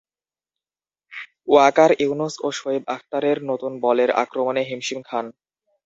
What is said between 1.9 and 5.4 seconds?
ইউনুস ও শোয়েব আখতারের নতুন বলের আক্রমণে হিমশিম খান।